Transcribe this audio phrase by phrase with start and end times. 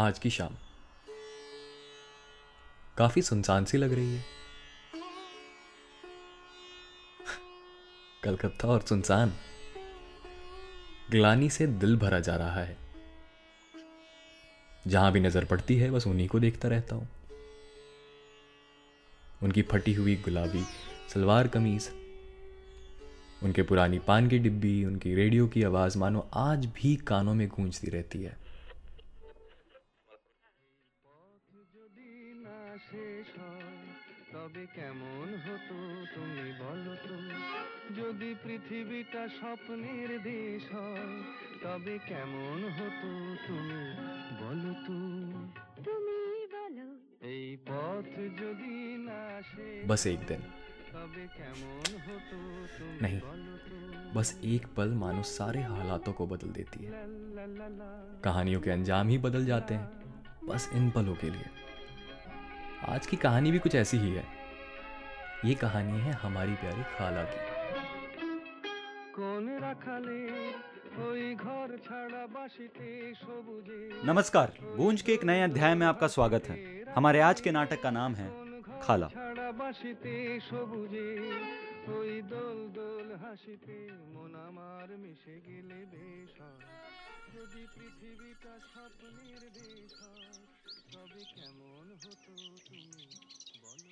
[0.00, 0.50] आज की शाम।
[2.98, 4.24] काफ़ी सुनसान सी लग रही है।
[8.24, 9.32] कलकत्ता और सुनसान।
[11.10, 12.76] ग्लानी से दिल भरा जा रहा है।
[14.86, 17.08] जहाँ भी नज़र पड़ती है, बस उन्हीं को देखता रहता हूँ।
[19.42, 20.64] उनकी फटी हुई गुलाबी
[21.14, 21.90] सलवार कमीज,
[23.42, 27.90] उनके पुरानी पान की डिब्बी, उनकी रेडियो की आवाज़ मानो आज भी कानों में गूंजती
[27.90, 28.49] रहती है।
[34.49, 35.77] তবে কেমন হতো
[36.15, 37.15] তুমি বলো তো
[37.99, 41.13] যদি পৃথিবীটা স্বপ্নের দেশ হয়
[41.63, 43.09] তবে কেমন হতো
[43.45, 43.81] তুমি
[44.41, 44.97] বলো তো
[45.85, 46.19] তুমি
[46.55, 46.87] বলো
[47.31, 48.07] এই পথ
[48.41, 48.75] যদি
[49.07, 50.41] না শেষ बस एक दिन
[50.93, 52.37] তবে কেমন হতো
[52.75, 53.75] তুমি नहीं বলো তো
[54.15, 57.03] बस एक पल मानो सारे हालातों को बदल देती है লা
[57.37, 57.89] লা লা লা
[58.25, 59.87] कहानियों के अंजाम ही बदल जाते हैं
[60.49, 61.47] बस इन पलों के लिए
[62.85, 64.23] आज की कहानी भी कुछ ऐसी ही है
[65.45, 67.43] ये कहानी है हमारी प्यारी खाला की
[69.17, 70.19] কোন রাখালে
[71.03, 72.87] ওই ঘর ছাড়া বাসিতে
[73.21, 73.77] সবুজে
[74.09, 74.49] नमस्कार
[74.79, 76.57] गूंज के एक नए अध्याय में आपका स्वागत है
[76.97, 78.27] हमारे आज के नाटक का नाम है
[78.83, 80.15] खाला ছাড়া বাসিতে
[80.49, 81.07] সবুজে
[81.95, 83.77] ওই দোল দোল হাসিতে
[84.13, 86.61] মন আমার মিশে গেলে বেশ হয়।
[87.35, 90.35] যদি পৃথিবীটা স্বপ্নের দেশ হয়
[90.93, 92.33] তবে কেমন হতো
[92.67, 93.03] তুমি
[93.63, 93.91] বলো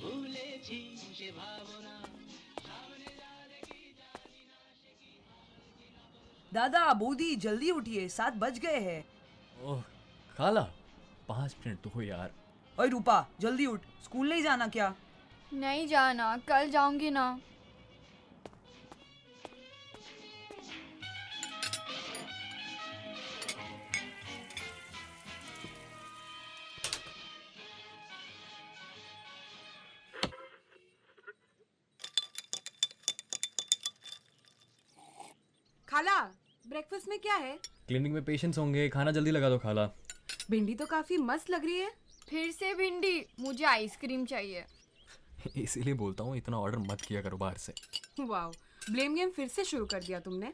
[0.00, 0.78] ভুলেছি
[1.18, 1.94] সে ভাবনা
[2.66, 5.12] সামনে যা দেখি জানি না সে কি
[6.52, 9.00] दादा बूदी जल्दी उठिए सात बज गए हैं
[9.64, 9.82] ओह
[10.30, 10.62] खाला
[11.28, 12.30] पाँच मिनट तो हो यार
[12.78, 14.88] ओए रूपा जल्दी उठ स्कूल नहीं जाना क्या
[15.52, 17.26] नहीं जाना कल जाऊंगी ना
[37.05, 37.57] ब्रेकफास्ट में क्या है?
[37.87, 39.85] क्लिनिक में पेशेंट्स होंगे खाना जल्दी लगा दो खाला।
[40.49, 41.91] भिंडी तो काफ़ी मस्त लग रही है।
[42.29, 44.63] फिर से भिंडी मुझे आइसक्रीम चाहिए।
[45.57, 47.73] इसीलिए बोलता हूँ इतना ऑर्डर मत किया करो बाहर से।
[48.19, 48.51] वाओ
[48.91, 50.53] ब्लेम गेम फिर से शुरू कर दिया तुमने।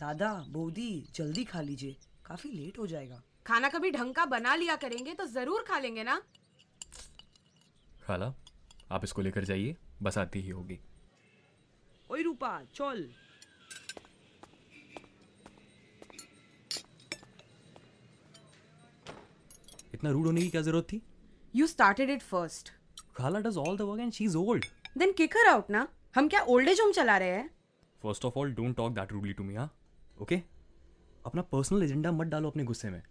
[0.00, 1.96] दादा बोदी जल्दी खा लीजिए
[2.26, 6.04] काफ़ी लेट हो जाएगा। खाना कभी ढंग का बना लिया करेंगे तो ज़रूर खा लेंगे
[6.04, 6.20] ना?
[8.02, 8.32] खाला
[8.92, 10.78] आप इसको लेकर जाइए बस आती ही होगी।
[12.10, 13.08] ओए रूपा चल।
[20.04, 21.00] इतना रूड होने की क्या ज़रूरत थी?
[21.54, 22.70] यू स्टार्टेड इट फ़र्स्ट
[23.16, 24.64] खाला does all the work and she is old
[24.98, 25.86] then kick her out ना?
[26.14, 27.48] हम क्या ओल्ड एज होम चला रहे हैं?
[28.02, 29.70] First of all don't talk that rudely to me हाँ?
[30.22, 30.36] ओके
[31.26, 33.02] अपना पर्सनल एजेंडा मत डालो अपने गुस्से में।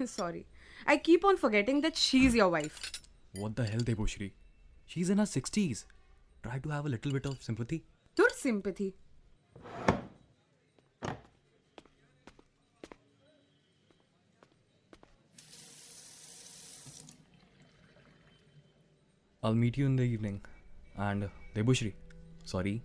[0.00, 0.44] Sorry
[0.88, 2.80] I keep on forgetting that she is your wife
[3.38, 4.26] What the hell, Deboshri?
[4.92, 5.80] She's in her 60s.
[6.44, 7.78] Try to have a little bit of sympathy.
[8.16, 8.92] तुर sympathy
[19.48, 20.40] I'll meet you in the evening.
[20.98, 21.92] And Deboshri,
[22.44, 22.82] sorry,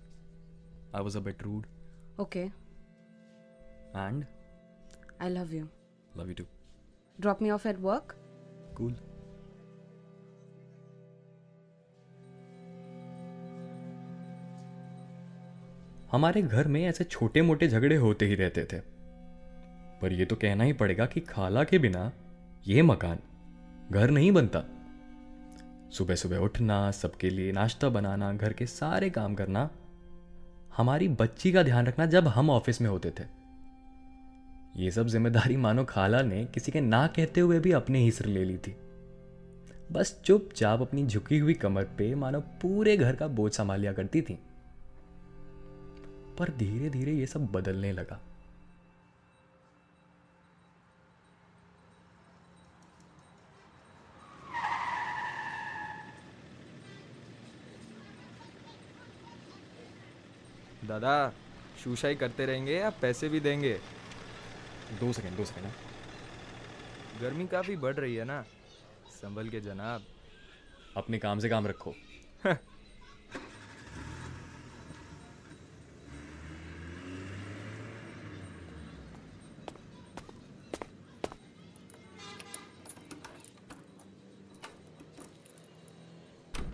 [0.93, 1.65] I was a bit rude.
[2.19, 2.43] Okay
[4.01, 4.25] And
[5.21, 5.65] I love you
[6.19, 6.45] love you too.
[7.21, 8.15] Drop me off at work
[8.77, 8.93] Cool.
[16.11, 18.79] हमारे घर में ऐसे छोटे मोटे झगड़े होते ही रहते थे
[20.01, 22.11] पर यह तो कहना ही पड़ेगा कि खाला के बिना
[22.67, 23.19] यह मकान
[23.91, 24.63] घर नहीं बनता
[25.97, 29.69] सुबह सुबह उठना, सबके लिए नाश्ता बनाना, घर के सारे काम करना।
[30.77, 33.23] हमारी बच्ची का ध्यान रखना जब हम ऑफ़िस में होते थे।
[34.75, 38.27] ये सब ज़िम्मेदारी मानो खाला ने किसी के ना कहते हुए भी अपने ही सिर
[38.27, 38.75] ले ली थी।
[39.91, 44.21] बस चुपचाप अपनी झुकी हुई कमर पे मानो पूरे घर का बोझ संभाल लिया करती
[44.21, 44.39] थी।
[46.39, 48.19] पर धीरे धीरे ये सब बदलने लगा।
[60.87, 61.33] दादा
[61.83, 63.73] शूशाई करते रहेंगे या पैसे भी देंगे?
[64.99, 65.73] दो सेकंड दो सेकंड हाँ।
[67.21, 68.41] गर्मी काफ़ी बढ़ रही है ना?
[69.11, 70.05] संभल के जनाब।
[70.97, 71.93] अपने काम से काम रखो।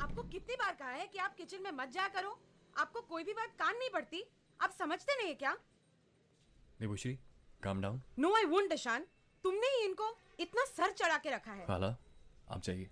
[0.01, 2.37] आपको कितनी बार कहा है कि आप किचन में मत जाया करो?
[2.79, 4.23] आपको कोई भी बात कान नहीं पड़ती।
[4.59, 5.55] आप समझते नहीं है क्या?
[6.79, 7.17] Devshree
[7.63, 9.05] calm down no I won't Ishaan
[9.43, 11.87] तुमने ही इनको इतना सर चढ़ा के रखा है। खाला
[12.49, 12.89] आप जाइए।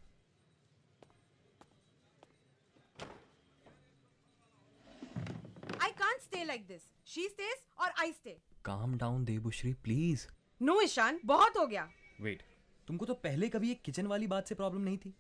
[5.82, 10.28] I can't stay like this she stays और I stay calm down Devshree please
[10.62, 11.90] no Ishaan बहुत हो गया।
[12.22, 12.44] वेट
[12.88, 15.14] तुमको तो पहले कभी एक किचन वाली बात से प्रॉब्लम नहीं थी?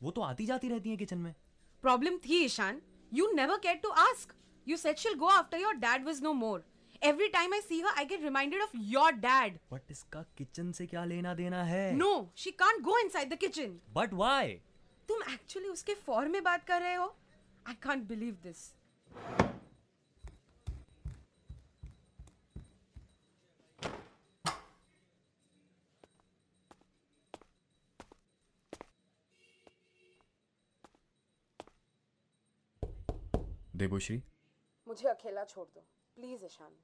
[0.00, 1.34] वो तो आती जाती रहती है किचन में।
[1.84, 2.80] प्रॉब्लम थी Ishaan
[3.14, 4.32] you never cared to ask.
[4.66, 6.60] You said she'll go after your dad was no more
[7.02, 10.86] every time i see her i get reminded of your dad but इसका किचन से
[10.86, 12.12] क्या लेना देना है no
[12.44, 14.44] she can't go inside the kitchen but why?
[15.08, 17.14] तुम actually उसके फॉर में बात कर रहे हो
[17.68, 18.64] I can't believe this
[33.84, 34.16] Debashree
[34.86, 35.86] मुझे अकेला छोड़ दो।
[36.16, 36.74] प्लीज़ ईशान।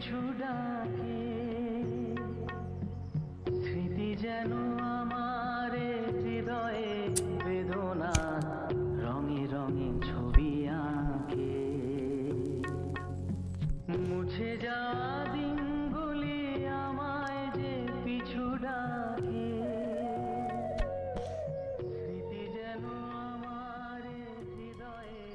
[0.00, 0.54] छुड़ा
[0.86, 1.19] के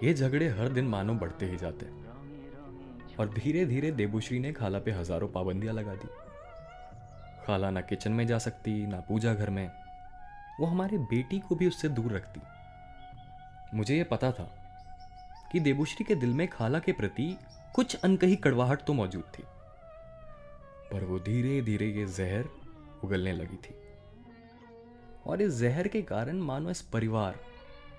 [0.05, 1.85] ये झगड़े हर दिन मानो बढ़ते ही जाते
[3.19, 6.07] और धीरे धीरे देबुश्री ने खाला पे हज़ारों पाबंदियाँ लगा दी।
[7.45, 9.69] खाला ना किचन में जा सकती, ना पूजा घर में।
[10.59, 12.41] वो हमारे बेटी को भी उससे दूर रखती।
[13.73, 14.49] मुझे ये पता था
[15.51, 17.27] कि देबुश्री के दिल में खाला के प्रति
[17.75, 19.43] कुछ अनकही कड़वाहट तो मौजूद थी।
[20.91, 22.49] पर वो धीरे धीरे ये जहर
[23.03, 23.75] उगलने लगी थी।
[25.27, 27.39] और इस जहर के कारण मानो इस परिवार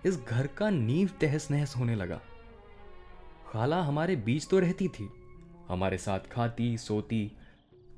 [0.06, 2.20] इस घर का नींव तहस नहस होने लगा।
[3.48, 5.08] खाला हमारे बीच तो रहती थी
[5.68, 7.24] हमारे साथ खाती सोती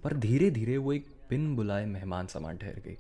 [0.05, 2.97] पर धीरे धीरे वो एक बिन बुलाए मेहमान समान ठहर गई।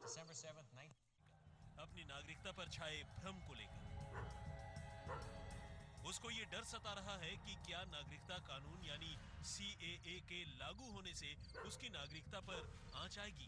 [0.00, 0.92] December 7th, 9
[1.78, 3.02] अपनी नागरिकता पर छाए।
[6.18, 9.10] उसको ये डर सता रहा है कि क्या नागरिकता कानून यानी
[9.44, 11.28] सीएए के लागू होने से
[11.66, 12.62] उसकी नागरिकता पर
[12.96, 13.46] आँच आएगी?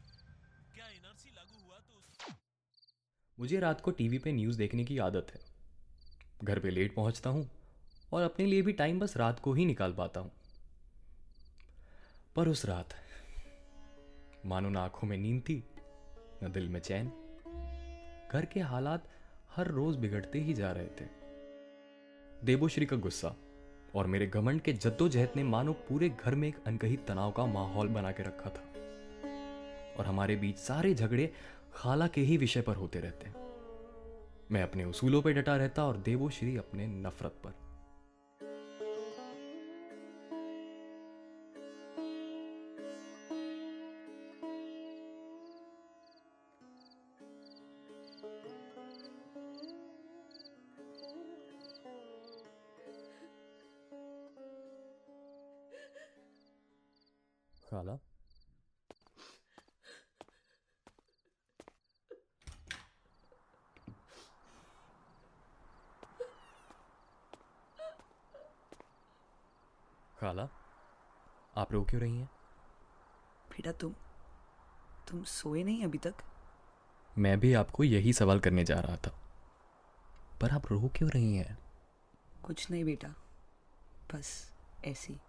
[0.74, 2.36] क्या एनआरसी लागू हुआ तो उस...
[3.38, 5.40] मुझे रात को टीवी पे न्यूज़ देखने की आदत है।
[6.44, 7.48] घर पे लेट पहुँचता हूँ
[8.12, 10.32] और अपने लिए भी टाइम बस रात को ही निकाल पाता हूँ।
[12.36, 12.94] पर उस रात,
[14.46, 15.62] मानो ना आँखों में नींद थी,
[16.44, 17.08] न दिल में चैन,
[18.32, 19.10] घर के हालात
[19.56, 21.18] हर रोज बिगड़ते ही जा रहे थे।
[22.44, 23.36] देवोश्री का गुस्सा
[23.94, 27.88] और मेरे घमंड के जद्दोजहद ने मानो पूरे घर में एक अनकही तनाव का माहौल
[27.88, 28.62] बना के रखा था
[29.98, 31.32] और हमारे बीच सारे झगड़े
[31.74, 33.30] खाला के ही विषय पर होते रहते।
[34.54, 37.69] मैं अपने उसूलों पर डटा रहता और देवोश्री अपने नफरत पर।
[57.70, 57.96] खाला
[70.20, 70.48] खाला
[71.56, 72.30] आप रो क्यों रही हैं?
[73.50, 73.94] बेटा तुम
[75.08, 76.14] तुम सोए नहीं अभी तक?
[77.18, 79.10] मैं भी आपको यही सवाल करने जा रहा था।
[80.40, 81.58] पर आप रो क्यों रही हैं?
[82.44, 83.08] कुछ नहीं बेटा
[84.14, 84.52] बस
[84.84, 85.20] ऐसी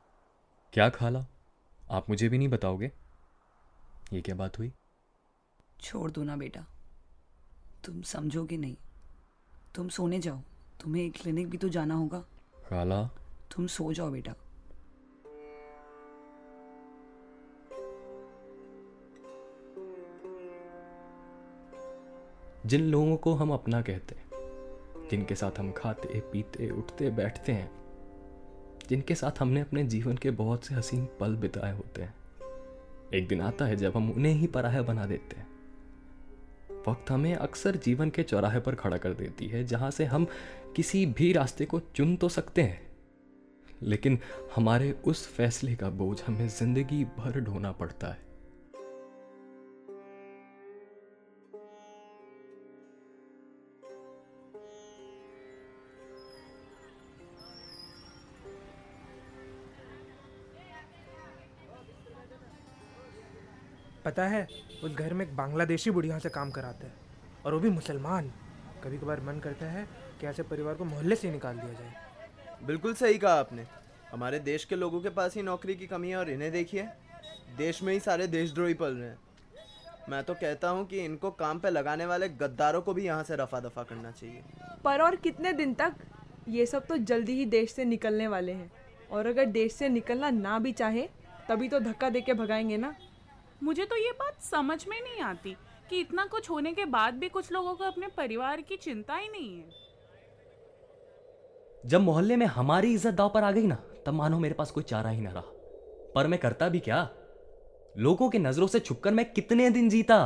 [0.74, 1.25] क्या खाला?
[1.91, 2.91] आप मुझे भी नहीं बताओगे?
[4.13, 4.74] ये क्या बात हुई?
[5.79, 6.65] छोड़ दो ना बेटा।
[7.86, 8.77] तुम समझोगे नहीं।
[9.75, 10.41] तुम सोने जाओ।
[10.81, 12.25] तुम्हें क्लिनिक भी तो जाना होगा।
[12.71, 13.03] राला?
[13.55, 14.33] तुम सो जाओ बेटा।
[22.65, 24.29] जिन लोगों को हम अपना कहते हैं
[25.12, 27.80] जिनके साथ हम खाते पीते उठते बैठते हैं
[28.89, 32.13] जिनके साथ हमने अपने जीवन के बहुत से हसीन पल बिताए होते हैं।
[33.13, 35.47] एक दिन आता है जब हम उन्हें ही पराया बना देते हैं।
[36.88, 40.27] वक्त हमें अक्सर जीवन के चौराहे पर खड़ा कर देती है, जहाँ से हम
[40.75, 42.91] किसी भी रास्ते को चुन तो सकते हैं।
[43.83, 44.19] लेकिन
[44.55, 48.30] हमारे उस फैसले का बोझ हमें ज़िंदगी भर ढोना पड़ता है।
[64.05, 64.48] पता है
[64.84, 66.93] उस घर में एक बांग्लादेशी बुढ़िया से काम कराते हैं
[67.46, 68.31] और वो भी मुसलमान।
[68.84, 69.88] कभी कभार मन करता है
[70.22, 73.65] कि ऐसे परिवार को मोहल्ले से निकाल दिया जाए। बिल्कुल सही कहा आपने।
[74.12, 76.88] हमारे देश के लोगों के पास ही नौकरी की कमी है और इन्हें देखिए
[77.58, 79.17] देश में ही सारे देशद्रोही पल रहे हैं।
[80.10, 83.36] मैं तो कहता हूँ कि इनको काम पे लगाने वाले गद्दारों को भी यहाँ से
[83.36, 84.43] रफा दफ़ा करना चाहिए।
[84.84, 85.93] पर और कितने दिन तक?
[86.50, 88.72] ये सब तो जल्दी ही देश से निकलने वाले हैं।
[89.12, 91.08] और अगर देश से निकलना ना भी चाहे
[91.50, 92.96] तभी तो धक्का दे के भगाएँगे ना।
[93.63, 95.55] मुझे तो ये बात समझ में नहीं आती
[95.89, 99.27] कि इतना कुछ होने के बाद भी कुछ लोगों को अपने परिवार की चिंता ही
[99.27, 99.69] नहीं है।
[101.85, 103.75] जब मोहल्ले में हमारी इज़्ज़त दाव पर आ गई ना,
[104.05, 105.41] तब मानो मेरे पास कोई चारा ही ना रहा।
[106.15, 107.09] पर मैं करता भी क्या?
[107.97, 110.17] लोगों के नज़रों से छुपकर मैं कितने दिन जीता?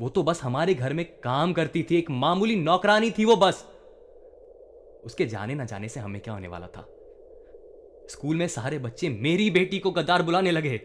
[0.00, 3.66] वो तो बस हमारे घर में काम करती थी, एक मामूली नौकरानी थी वो बस।
[5.04, 6.86] उसके जाने ना जाने से हमें क्या होने वाला था?
[8.10, 10.76] स्कूल में सारे बच्चे मेरी बेटी को गद्दार बुलाने लगे।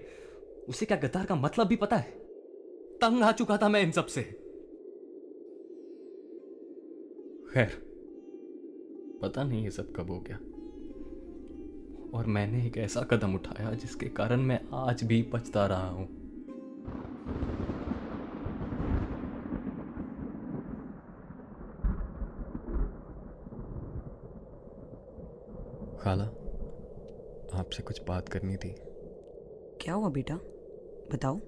[0.69, 2.11] उसे क्या गद्दार का मतलब भी पता है?
[3.01, 4.23] तंग आ चुका था मैं इन सबसे।
[7.53, 7.67] खैर
[9.21, 10.37] पता नहीं ये सब कब हो गया।
[12.17, 16.07] और मैंने एक ऐसा कदम उठाया जिसके कारण मैं आज भी पछता रहा हूँ।
[25.97, 26.25] खाला
[27.59, 28.75] आपसे कुछ बात करनी थी।
[29.81, 30.39] क्या हुआ बेटा?
[31.11, 31.41] बताओ।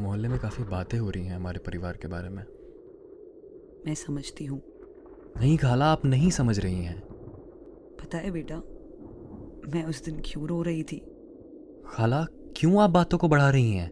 [0.00, 2.44] मोहल्ले में काफ़ी बातें हो रही हैं हमारे परिवार के बारे में।
[3.86, 4.62] मैं समझती हूँ।
[5.36, 7.00] नहीं खाला आप नहीं समझ रही हैं।
[8.00, 8.56] पता है बेटा
[9.74, 10.98] मैं उस दिन क्यों रो रही थी?
[11.86, 13.90] खाला क्यों आप बातों को बढ़ा रही हैं?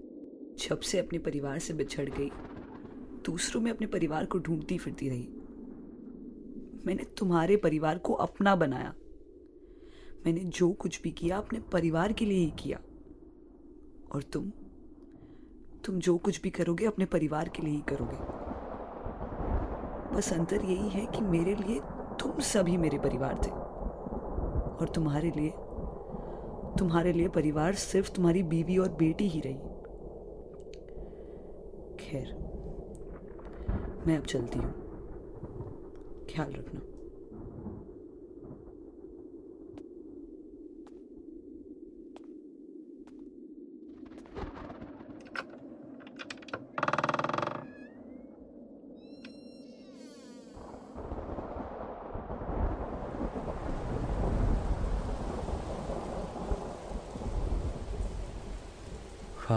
[0.58, 2.30] जब से अपने परिवार से बिछड़ गई
[3.24, 5.28] दूसरों में अपने परिवार को ढूंढती फिरती रही।
[6.86, 8.94] मैंने तुम्हारे परिवार को अपना बनाया।
[10.26, 12.80] मैंने जो कुछ भी किया अपने परिवार के लिए ही किया।
[14.14, 14.52] और तुम
[15.84, 18.16] तुम जो कुछ भी करोगे, अपने परिवार के लिए ही करोगे।
[20.16, 21.80] बस अंतर यही है कि मेरे लिए
[22.20, 23.50] तुम सभी मेरे परिवार थे।
[24.80, 25.50] और तुम्हारे लिए
[26.78, 29.54] तुम्हारे लिए परिवार सिर्फ़ तुम्हारी बीवी और बेटी ही रही।
[31.98, 32.34] खैर,
[34.06, 34.72] मैं अब चलती हूँ।
[36.34, 36.99] ख्याल रखना।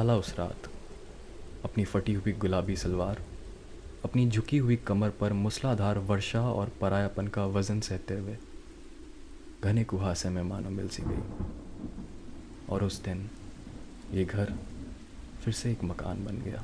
[0.03, 0.67] खाला उस रात।
[1.63, 3.21] अपनी फटी हुई गुलाबी सलवार,
[4.03, 8.35] अपनी झुकी हुई कमर पर मूसलाधार वर्षा और परायापन का वज़न सहते हुए
[9.63, 13.29] घने कुहासे में मानो मिल सी गई। और उस दिन
[14.11, 14.53] ये घर
[15.43, 16.63] फिर से एक मकान बन गया।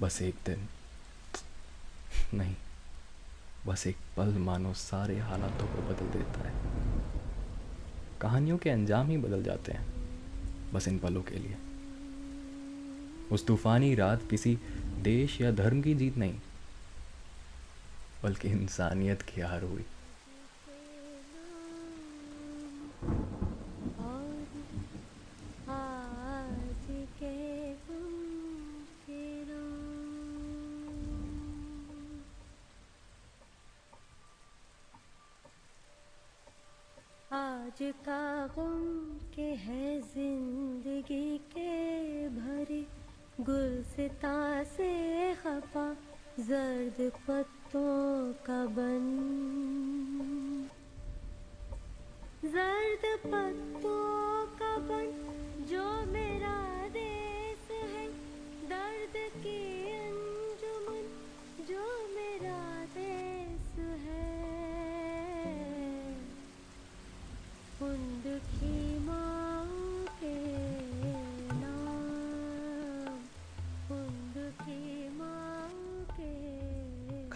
[0.00, 0.66] बस एक दिन,
[2.34, 2.56] नहीं,
[3.66, 6.54] बस एक पल मानो सारे हालातों को बदल देता है।
[8.20, 9.86] कहानियों के अंजाम ही बदल जाते हैं,
[10.72, 11.56] बस इन पलों के लिए।
[13.32, 14.58] उस तूफानी रात किसी
[15.02, 16.38] देश या धर्म की जीत नहीं,
[18.22, 19.84] बल्कि इंसानियत की हार हुई।
[37.32, 38.84] आज का गम
[39.34, 42.80] के है ज़िंदगी के भरे
[43.40, 45.96] गुलसिता से खफा
[46.40, 49.04] जर्द पत्तों का बन।
[52.44, 55.06] जर्द पत्तों का बन
[55.70, 56.35] जो मेरा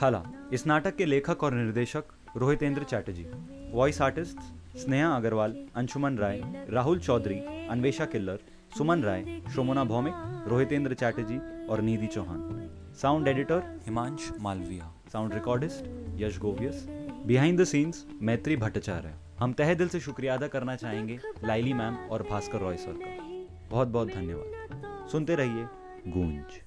[0.00, 2.04] खाला, इस नाटक के लेखक और निर्देशक
[2.37, 3.25] रोहितेंद्र चैटर्जी
[3.73, 4.38] वॉइस आर्टिस्ट
[4.76, 8.38] स्नेहा अग्रवाल, अंशुमन राय, राहुल चौधरी, अन्वेषा किल्लर,
[8.78, 10.14] सुमन राय, शोमोना भौमिक,
[10.49, 12.71] रोहितेंद्र चैटर्जी और Nidhi Chauhan.
[13.02, 14.92] Sound editor Himansh Malviya.
[15.12, 15.85] Sound recordist
[16.21, 16.87] Yash Goveas.
[17.26, 19.14] Behind the scenes Maitri Bhattacharya.
[19.38, 23.69] हम तहे दिल से शुक्रिया अदा करना चाहेंगे लाइली मैम और भास्कर रॉय सर का।
[23.71, 25.66] बहुत बहुत धन्यवाद। सुनते रहिए
[26.09, 26.62] गूंज।